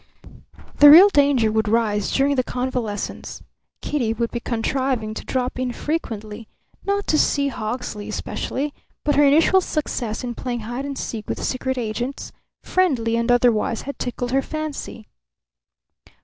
The 0.77 0.89
real 0.89 1.09
danger 1.09 1.51
would 1.51 1.67
rise 1.67 2.11
during 2.11 2.33
the 2.33 2.41
convalescence. 2.43 3.43
Kitty 3.83 4.13
would 4.13 4.31
be 4.31 4.39
contriving 4.39 5.13
to 5.13 5.23
drop 5.23 5.59
in 5.59 5.71
frequently; 5.71 6.47
not 6.83 7.05
to 7.05 7.19
see 7.19 7.49
Hawksley 7.49 8.07
especially, 8.09 8.73
but 9.03 9.13
her 9.15 9.23
initial 9.23 9.61
success 9.61 10.23
in 10.23 10.33
playing 10.33 10.61
hide 10.61 10.85
and 10.85 10.97
seek 10.97 11.29
with 11.29 11.43
secret 11.43 11.77
agents, 11.77 12.31
friendly 12.63 13.15
and 13.15 13.31
otherwise, 13.31 13.83
had 13.83 13.99
tickled 13.99 14.31
her 14.31 14.41
fancy. 14.41 15.05